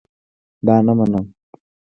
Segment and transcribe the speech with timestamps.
[0.65, 1.25] دا نه منم